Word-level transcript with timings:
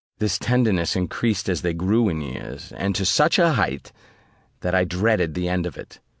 This 0.17 0.39
tenderness 0.39 0.95
increased 0.95 1.47
as 1.47 1.61
they 1.61 1.75
grew 1.75 2.09
in 2.09 2.21
years, 2.21 2.71
and 2.71 2.95
to 2.95 3.05
such 3.05 3.37
a 3.37 3.51
height, 3.51 3.91
that 4.61 4.73
I 4.73 4.83
dreaded 4.83 5.35
the 5.35 5.47
end 5.47 5.67
of 5.67 5.77
it. 5.77 5.99